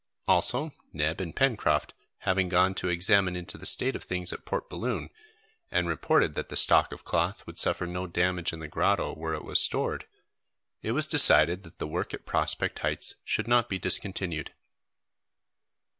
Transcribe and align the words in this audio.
Also, 0.27 0.73
Neb 0.93 1.21
and 1.21 1.35
Pencroft 1.35 1.93
having 2.21 2.49
gone 2.49 2.73
to 2.73 2.87
examine 2.87 3.35
into 3.35 3.55
the 3.55 3.67
state 3.67 3.95
of 3.95 4.03
things 4.03 4.33
at 4.33 4.45
Port 4.45 4.67
Balloon, 4.67 5.11
and 5.69 5.87
reported 5.87 6.33
that 6.33 6.49
the 6.49 6.57
stock 6.57 6.91
of 6.91 7.03
cloth 7.03 7.45
would 7.45 7.59
suffer 7.59 7.85
no 7.85 8.07
damage 8.07 8.51
in 8.51 8.61
the 8.61 8.67
grotto 8.67 9.13
where 9.13 9.35
it 9.35 9.43
was 9.45 9.61
stored, 9.61 10.07
it 10.81 10.93
was 10.93 11.05
decided 11.05 11.61
that 11.61 11.77
the 11.77 11.85
work 11.85 12.15
at 12.15 12.25
Prospect 12.25 12.79
Heights 12.79 13.17
should 13.23 13.47
not 13.47 13.69
be 13.69 13.77
discontinued. 13.77 14.55